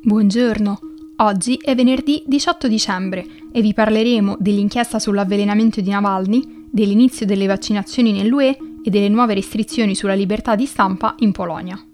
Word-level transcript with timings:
Buongiorno, 0.00 0.78
oggi 1.16 1.58
è 1.60 1.74
venerdì 1.74 2.22
18 2.24 2.68
dicembre 2.68 3.26
e 3.50 3.60
vi 3.60 3.74
parleremo 3.74 4.36
dell'inchiesta 4.38 5.00
sull'avvelenamento 5.00 5.80
di 5.80 5.90
Navalny, 5.90 6.68
dell'inizio 6.70 7.26
delle 7.26 7.46
vaccinazioni 7.46 8.12
nell'UE 8.12 8.56
e 8.84 8.90
delle 8.90 9.08
nuove 9.08 9.34
restrizioni 9.34 9.96
sulla 9.96 10.14
libertà 10.14 10.54
di 10.54 10.66
stampa 10.66 11.16
in 11.18 11.32
Polonia. 11.32 11.84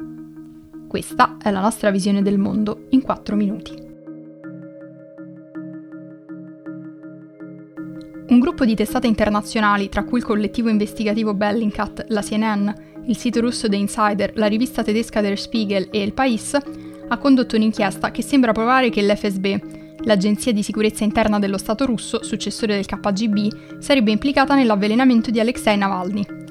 Questa 0.87 1.39
è 1.43 1.51
la 1.51 1.63
nostra 1.63 1.91
visione 1.91 2.21
del 2.21 2.37
mondo 2.37 2.85
in 2.91 3.01
4 3.01 3.37
minuti. 3.37 3.73
Un 8.29 8.39
gruppo 8.39 8.67
di 8.67 8.75
testate 8.75 9.07
internazionali, 9.07 9.89
tra 9.89 10.05
cui 10.05 10.19
il 10.19 10.25
collettivo 10.27 10.69
investigativo 10.69 11.33
Bellingcat, 11.33 12.05
la 12.09 12.21
CNN, 12.21 12.69
il 13.07 13.17
sito 13.17 13.41
russo 13.41 13.67
The 13.67 13.77
Insider, 13.77 14.33
la 14.35 14.47
rivista 14.47 14.83
tedesca 14.83 15.23
Der 15.23 15.39
Spiegel 15.39 15.89
e 15.91 16.03
Il 16.03 16.13
País, 16.13 16.55
ha 17.09 17.19
condotto 17.19 17.57
un'inchiesta 17.57 18.11
che 18.11 18.23
sembra 18.23 18.53
provare 18.53 18.91
che 18.91 19.03
l'FSB, 19.03 20.03
l'agenzia 20.05 20.53
di 20.53 20.63
sicurezza 20.63 21.05
interna 21.05 21.39
dello 21.39 21.59
Stato 21.59 21.85
russo, 21.87 22.23
successore 22.23 22.75
del 22.75 22.87
KGB, 22.87 23.79
sarebbe 23.79 24.11
implicata 24.11 24.55
nell'avvelenamento 24.55 25.31
di 25.31 25.41
Alexei 25.41 25.77
Navalny, 25.77 26.44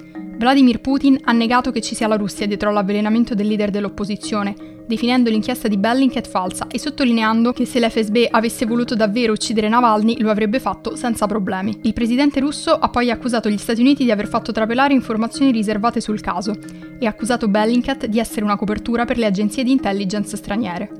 Vladimir 0.43 0.81
Putin 0.81 1.17
ha 1.23 1.31
negato 1.31 1.71
che 1.71 1.79
ci 1.79 1.95
sia 1.95 2.05
la 2.05 2.17
Russia 2.17 2.45
dietro 2.45 2.67
all'avvelenamento 2.67 3.33
del 3.33 3.47
leader 3.47 3.69
dell'opposizione, 3.69 4.53
definendo 4.85 5.29
l'inchiesta 5.29 5.69
di 5.69 5.77
Bellingcat 5.77 6.27
falsa 6.27 6.67
e 6.67 6.77
sottolineando 6.79 7.53
che 7.53 7.63
se 7.63 7.79
l'FSB 7.79 8.25
avesse 8.29 8.65
voluto 8.65 8.93
davvero 8.93 9.31
uccidere 9.31 9.69
Navalny 9.69 10.19
lo 10.19 10.29
avrebbe 10.29 10.59
fatto 10.59 10.97
senza 10.97 11.27
problemi. 11.27 11.79
Il 11.83 11.93
presidente 11.93 12.41
russo 12.41 12.73
ha 12.73 12.89
poi 12.89 13.09
accusato 13.09 13.49
gli 13.49 13.57
Stati 13.57 13.79
Uniti 13.79 14.03
di 14.03 14.11
aver 14.11 14.27
fatto 14.27 14.51
trapelare 14.51 14.93
informazioni 14.93 15.49
riservate 15.49 16.01
sul 16.01 16.19
caso 16.19 16.53
e 16.99 17.05
ha 17.05 17.09
accusato 17.09 17.47
Bellingcat 17.47 18.07
di 18.07 18.19
essere 18.19 18.43
una 18.43 18.57
copertura 18.57 19.05
per 19.05 19.17
le 19.17 19.27
agenzie 19.27 19.63
di 19.63 19.71
intelligence 19.71 20.35
straniere. 20.35 20.91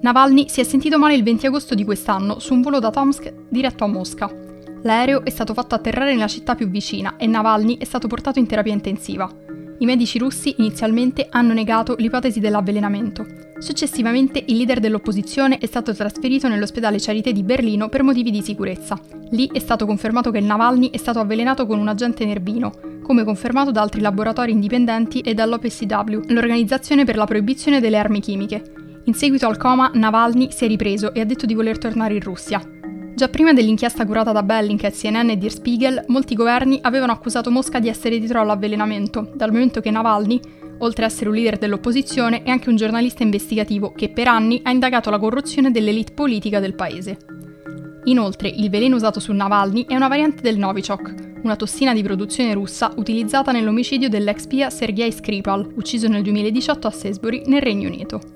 Navalny 0.00 0.48
si 0.48 0.60
è 0.60 0.64
sentito 0.64 0.98
male 0.98 1.16
il 1.16 1.22
20 1.22 1.48
agosto 1.48 1.74
di 1.74 1.84
quest'anno 1.84 2.38
su 2.38 2.54
un 2.54 2.62
volo 2.62 2.78
da 2.78 2.88
Tomsk 2.88 3.30
diretto 3.50 3.84
a 3.84 3.88
Mosca. 3.88 4.43
L'aereo 4.84 5.24
è 5.24 5.30
stato 5.30 5.54
fatto 5.54 5.74
atterrare 5.74 6.12
nella 6.12 6.26
città 6.26 6.54
più 6.54 6.68
vicina 6.68 7.16
e 7.16 7.26
Navalny 7.26 7.78
è 7.78 7.84
stato 7.84 8.06
portato 8.06 8.38
in 8.38 8.46
terapia 8.46 8.74
intensiva. 8.74 9.26
I 9.78 9.86
medici 9.86 10.18
russi 10.18 10.54
inizialmente 10.58 11.26
hanno 11.30 11.54
negato 11.54 11.94
l'ipotesi 11.96 12.38
dell'avvelenamento. 12.38 13.26
Successivamente 13.58 14.44
il 14.46 14.56
leader 14.56 14.80
dell'opposizione 14.80 15.56
è 15.56 15.64
stato 15.64 15.94
trasferito 15.94 16.48
nell'ospedale 16.48 16.98
Charité 17.00 17.32
di 17.32 17.42
Berlino 17.42 17.88
per 17.88 18.02
motivi 18.02 18.30
di 18.30 18.42
sicurezza. 18.42 19.00
Lì 19.30 19.48
è 19.50 19.58
stato 19.58 19.86
confermato 19.86 20.30
che 20.30 20.40
Navalny 20.40 20.90
è 20.90 20.98
stato 20.98 21.18
avvelenato 21.18 21.64
con 21.64 21.78
un 21.78 21.88
agente 21.88 22.26
nervino, 22.26 22.72
come 23.02 23.24
confermato 23.24 23.70
da 23.70 23.80
altri 23.80 24.02
laboratori 24.02 24.52
indipendenti 24.52 25.20
e 25.20 25.32
dall'OPCW, 25.32 26.24
l'organizzazione 26.26 27.04
per 27.04 27.16
la 27.16 27.24
proibizione 27.24 27.80
delle 27.80 27.96
armi 27.96 28.20
chimiche. 28.20 28.62
In 29.04 29.14
seguito 29.14 29.46
al 29.46 29.56
coma, 29.56 29.90
Navalny 29.94 30.50
si 30.52 30.66
è 30.66 30.68
ripreso 30.68 31.14
e 31.14 31.20
ha 31.20 31.24
detto 31.24 31.46
di 31.46 31.54
voler 31.54 31.78
tornare 31.78 32.14
in 32.14 32.20
Russia. 32.20 32.62
Già 33.14 33.28
prima 33.28 33.52
dell'inchiesta 33.52 34.04
curata 34.04 34.32
da 34.32 34.42
Bellingcat, 34.42 34.92
CNN 34.92 35.30
e 35.30 35.36
Der 35.36 35.52
Spiegel, 35.52 36.02
molti 36.08 36.34
governi 36.34 36.80
avevano 36.82 37.12
accusato 37.12 37.48
Mosca 37.48 37.78
di 37.78 37.88
essere 37.88 38.18
dietro 38.18 38.40
all'avvelenamento, 38.40 39.30
dal 39.36 39.52
momento 39.52 39.80
che 39.80 39.92
Navalny, 39.92 40.40
oltre 40.78 41.04
ad 41.04 41.12
essere 41.12 41.28
un 41.28 41.36
leader 41.36 41.56
dell'opposizione, 41.56 42.42
è 42.42 42.50
anche 42.50 42.70
un 42.70 42.74
giornalista 42.74 43.22
investigativo 43.22 43.92
che 43.92 44.08
per 44.08 44.26
anni 44.26 44.60
ha 44.64 44.72
indagato 44.72 45.10
la 45.10 45.20
corruzione 45.20 45.70
dell'elite 45.70 46.12
politica 46.12 46.58
del 46.58 46.74
paese. 46.74 47.18
Inoltre, 48.06 48.48
il 48.48 48.68
veleno 48.68 48.96
usato 48.96 49.20
su 49.20 49.32
Navalny 49.32 49.86
è 49.86 49.94
una 49.94 50.08
variante 50.08 50.42
del 50.42 50.58
Novichok, 50.58 51.14
una 51.44 51.54
tossina 51.54 51.94
di 51.94 52.02
produzione 52.02 52.52
russa 52.52 52.92
utilizzata 52.96 53.52
nell'omicidio 53.52 54.08
dell'ex 54.08 54.38
spia 54.38 54.70
Sergei 54.70 55.12
Skripal, 55.12 55.72
ucciso 55.76 56.08
nel 56.08 56.22
2018 56.22 56.88
a 56.88 56.90
Salisbury, 56.90 57.42
nel 57.46 57.62
Regno 57.62 57.86
Unito. 57.86 58.33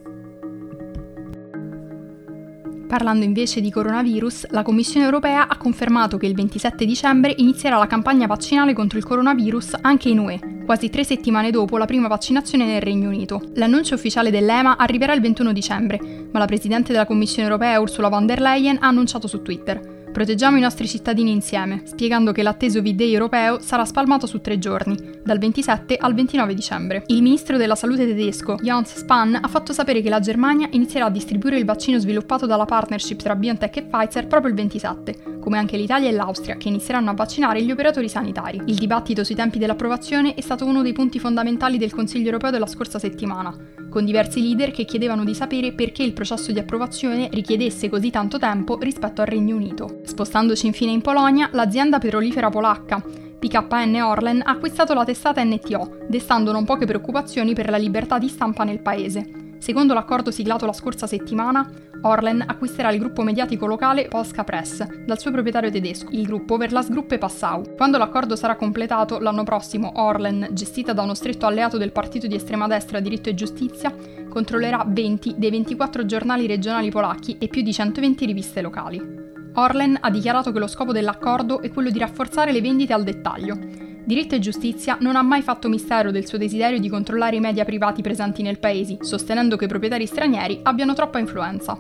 Parlando 2.89 3.23
invece 3.23 3.61
di 3.61 3.71
coronavirus, 3.71 4.49
la 4.49 4.63
Commissione 4.63 5.05
europea 5.05 5.47
ha 5.47 5.59
confermato 5.59 6.17
che 6.17 6.25
il 6.25 6.35
27 6.35 6.87
dicembre 6.87 7.35
inizierà 7.37 7.77
la 7.77 7.87
campagna 7.87 8.27
vaccinale 8.27 8.73
contro 8.73 8.97
il 8.97 9.05
coronavirus 9.05 9.77
anche 9.83 10.09
in 10.09 10.19
UE, 10.19 10.63
quasi 10.65 10.89
tre 10.89 11.05
settimane 11.05 11.51
dopo 11.51 11.77
la 11.77 11.85
prima 11.85 12.09
vaccinazione 12.09 12.65
nel 12.65 12.81
Regno 12.81 13.11
Unito. 13.11 13.43
L'annuncio 13.57 13.95
ufficiale 13.95 14.31
dell'EMA 14.31 14.79
arriverà 14.79 15.13
il 15.13 15.21
21 15.21 15.53
dicembre, 15.53 16.29
ma 16.33 16.39
la 16.39 16.47
Presidente 16.47 16.93
della 16.93 17.05
Commissione 17.05 17.47
europea 17.47 17.79
Ursula 17.79 18.09
von 18.09 18.25
der 18.25 18.41
Leyen 18.41 18.79
ha 18.81 18.87
annunciato 18.87 19.27
su 19.27 19.43
Twitter 19.43 19.98
Proteggiamo 20.19 20.57
i 20.57 20.61
nostri 20.61 20.89
cittadini 20.89 21.31
insieme, 21.31 21.83
spiegando 21.85 22.33
che 22.33 22.43
l'atteso 22.43 22.83
V-Day 22.83 23.13
europeo 23.13 23.61
sarà 23.61 23.85
spalmato 23.85 24.27
su 24.27 24.41
tre 24.41 24.59
giorni, 24.59 24.97
dal 25.23 25.39
27 25.39 25.97
al 25.97 26.13
29 26.13 26.55
dicembre. 26.55 27.05
Il 27.07 27.23
ministro 27.23 27.57
della 27.57 27.77
salute 27.77 28.05
tedesco, 28.05 28.57
Jens 28.61 28.97
Spahn, 28.97 29.39
ha 29.41 29.47
fatto 29.47 29.73
sapere 29.73 30.03
che 30.03 30.09
la 30.09 30.19
Germania 30.19 30.67
inizierà 30.73 31.05
a 31.05 31.11
distribuire 31.11 31.57
il 31.57 31.65
vaccino 31.65 32.01
sviluppato 32.01 32.47
dalla 32.47 32.65
partnership 32.65 33.23
tra 33.23 33.37
BioNTech 33.37 33.77
e 33.77 33.83
Pfizer 33.85 34.27
proprio 34.27 34.51
il 34.51 34.57
27, 34.57 35.39
come 35.39 35.57
anche 35.57 35.77
l'Italia 35.77 36.09
e 36.09 36.13
l'Austria, 36.13 36.57
che 36.57 36.67
inizieranno 36.67 37.11
a 37.11 37.15
vaccinare 37.15 37.63
gli 37.63 37.71
operatori 37.71 38.09
sanitari. 38.09 38.61
Il 38.65 38.75
dibattito 38.75 39.23
sui 39.23 39.37
tempi 39.37 39.61
dell'approvazione 39.61 40.35
è 40.35 40.41
stato 40.41 40.65
uno 40.65 40.83
dei 40.83 40.95
punti 40.95 41.21
fondamentali 41.21 41.79
del 41.79 41.95
Consiglio 41.95 42.27
europeo 42.27 42.51
della 42.51 42.67
scorsa 42.67 42.99
settimana, 42.99 43.57
con 43.89 44.05
diversi 44.05 44.43
leader 44.43 44.73
che 44.73 44.85
chiedevano 44.85 45.23
di 45.25 45.35
sapere 45.35 45.73
perché 45.73 46.03
il 46.03 46.13
processo 46.13 46.51
di 46.51 46.59
approvazione 46.59 47.29
richiedesse 47.31 47.89
così 47.89 48.11
tanto 48.11 48.39
tempo 48.39 48.79
rispetto 48.79 49.21
al 49.21 49.29
Regno 49.29 49.55
Unito. 49.55 50.01
Spostandoci 50.19 50.67
infine 50.67 50.91
in 50.91 51.01
Polonia, 51.01 51.49
l'azienda 51.53 52.01
petrolifera 52.01 52.51
polacca 52.51 53.01
PKN 53.39 54.01
Orlen 54.01 54.43
ha 54.45 54.51
acquistato 54.51 54.93
la 54.93 55.05
testata 55.05 55.45
NTO, 55.45 56.07
destando 56.09 56.51
non 56.51 56.65
poche 56.65 56.87
preoccupazioni 56.87 57.55
per 57.55 57.71
la 57.71 57.77
libertà 57.77 58.19
di 58.19 58.27
stampa 58.27 58.65
nel 58.65 58.81
paese. 58.81 59.55
Secondo 59.59 59.95
l'accordo 59.95 60.33
siglato 60.33 60.67
la 60.67 60.73
scorsa 60.73 61.07
settimana, 61.07 61.71
Orlen 62.03 62.43
acquisterà 62.45 62.91
il 62.91 62.99
gruppo 62.99 63.23
mediatico 63.23 63.67
locale 63.67 64.09
Polska 64.09 64.43
Press 64.43 64.85
dal 65.07 65.21
suo 65.21 65.31
proprietario 65.31 65.71
tedesco, 65.71 66.11
il 66.11 66.27
gruppo 66.27 66.57
Verlasgruppe 66.57 67.17
Passau. 67.19 67.77
Quando 67.77 67.97
l'accordo 67.97 68.35
sarà 68.35 68.57
completato 68.57 69.21
l'anno 69.21 69.45
prossimo, 69.45 69.93
Orlen, 70.03 70.49
gestita 70.51 70.93
da 70.93 71.03
uno 71.03 71.15
stretto 71.15 71.47
alleato 71.47 71.79
del 71.79 71.93
partito 71.93 72.27
di 72.27 72.35
estrema 72.35 72.67
destra 72.67 72.99
Diritto 72.99 73.29
e 73.29 73.35
Giustizia, 73.35 73.95
controllerà 74.29 74.85
20 74.85 75.37
dei 75.39 75.51
24 75.51 76.05
giornali 76.07 76.49
regionali 76.49 76.91
polacchi 76.91 77.37
e 77.39 77.47
più 77.47 77.63
di 77.63 77.73
120 77.73 78.27
riviste 78.27 78.61
locali. 78.61 79.38
Orlen 79.59 79.99
ha 80.01 80.11
dichiarato 80.11 80.53
che 80.53 80.59
lo 80.59 80.67
scopo 80.67 80.93
dell'accordo 80.93 81.61
è 81.61 81.71
quello 81.71 81.91
di 81.91 81.99
rafforzare 81.99 82.53
le 82.53 82.61
vendite 82.61 82.93
al 82.93 83.03
dettaglio, 83.03 83.87
Diritto 84.09 84.35
e 84.35 84.39
Giustizia 84.39 84.97
non 85.03 85.17
ha 85.17 85.23
mai 85.23 85.43
fatto 85.43 85.69
mistero 85.69 86.11
del 86.11 86.27
suo 86.27 86.39
desiderio 86.39 86.81
di 86.81 86.89
controllare 86.89 87.37
i 87.37 87.41
media 87.41 87.67
privati 87.67 88.01
presenti 88.01 88.41
nel 88.41 88.59
paese, 88.59 88.97
sostenendo 89.03 89.57
che 89.57 89.67
i 89.67 89.69
proprietari 89.69 90.07
stranieri 90.07 90.61
abbiano 90.63 90.95
troppa 90.95 91.19
influenza. 91.19 91.79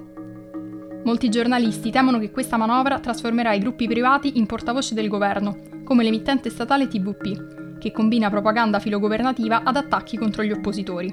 Molti 1.04 1.30
giornalisti 1.30 1.90
temono 1.90 2.18
che 2.18 2.30
questa 2.30 2.58
manovra 2.58 2.98
trasformerà 2.98 3.54
i 3.54 3.60
gruppi 3.60 3.86
privati 3.86 4.36
in 4.36 4.44
portavoce 4.44 4.92
del 4.92 5.08
governo, 5.08 5.56
come 5.84 6.04
l'emittente 6.04 6.50
statale 6.50 6.86
TVP, 6.86 7.78
che 7.78 7.92
combina 7.92 8.28
propaganda 8.28 8.78
filogovernativa 8.78 9.62
ad 9.62 9.76
attacchi 9.76 10.18
contro 10.18 10.42
gli 10.42 10.52
oppositori. 10.52 11.10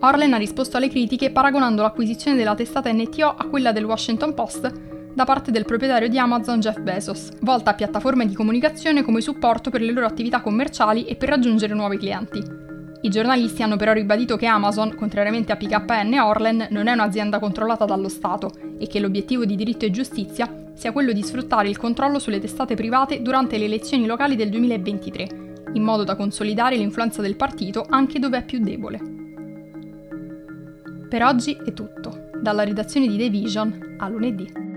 Orlen 0.00 0.32
ha 0.32 0.38
risposto 0.38 0.76
alle 0.76 0.88
critiche 0.88 1.30
paragonando 1.30 1.82
l'acquisizione 1.82 2.36
della 2.36 2.56
testata 2.56 2.92
NTO 2.92 3.28
a 3.28 3.46
quella 3.46 3.70
del 3.70 3.84
Washington 3.84 4.34
Post 4.34 4.90
da 5.14 5.24
parte 5.24 5.50
del 5.50 5.64
proprietario 5.64 6.08
di 6.08 6.18
Amazon 6.18 6.60
Jeff 6.60 6.78
Bezos, 6.80 7.30
volta 7.40 7.70
a 7.70 7.74
piattaforme 7.74 8.26
di 8.26 8.34
comunicazione 8.34 9.02
come 9.02 9.20
supporto 9.20 9.70
per 9.70 9.82
le 9.82 9.92
loro 9.92 10.06
attività 10.06 10.40
commerciali 10.40 11.04
e 11.04 11.16
per 11.16 11.28
raggiungere 11.28 11.74
nuovi 11.74 11.98
clienti. 11.98 12.42
I 13.04 13.08
giornalisti 13.08 13.62
hanno 13.62 13.76
però 13.76 13.92
ribadito 13.92 14.36
che 14.36 14.46
Amazon, 14.46 14.94
contrariamente 14.94 15.50
a 15.50 15.56
PKN 15.56 16.14
e 16.14 16.20
Orlen, 16.20 16.68
non 16.70 16.86
è 16.86 16.92
un'azienda 16.92 17.40
controllata 17.40 17.84
dallo 17.84 18.08
Stato 18.08 18.52
e 18.78 18.86
che 18.86 19.00
l'obiettivo 19.00 19.44
di 19.44 19.56
diritto 19.56 19.84
e 19.84 19.90
giustizia 19.90 20.70
sia 20.74 20.92
quello 20.92 21.12
di 21.12 21.22
sfruttare 21.22 21.68
il 21.68 21.76
controllo 21.76 22.18
sulle 22.18 22.38
testate 22.38 22.74
private 22.74 23.20
durante 23.20 23.58
le 23.58 23.64
elezioni 23.64 24.06
locali 24.06 24.36
del 24.36 24.50
2023, 24.50 25.28
in 25.72 25.82
modo 25.82 26.04
da 26.04 26.16
consolidare 26.16 26.76
l'influenza 26.76 27.20
del 27.20 27.36
partito 27.36 27.84
anche 27.88 28.18
dove 28.18 28.38
è 28.38 28.44
più 28.44 28.60
debole. 28.60 29.00
Per 31.08 31.22
oggi 31.24 31.58
è 31.64 31.72
tutto. 31.72 32.30
Dalla 32.40 32.64
redazione 32.64 33.06
di 33.06 33.18
The 33.18 33.28
Vision 33.28 33.96
a 33.98 34.08
lunedì. 34.08 34.71